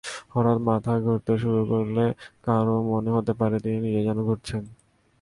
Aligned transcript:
হঠাৎ 0.29 0.57
মাথা 0.67 0.93
ঘুরতে 1.03 1.33
শুরু 1.37 1.61
করলে 1.65 2.05
কারও 2.43 2.75
মনে 2.91 3.09
হতে 3.15 3.33
পারে, 3.39 3.55
তিনি 3.63 3.77
নিজেই 3.79 4.05
যেন 4.07 4.17
ঘুরছেন। 4.27 4.63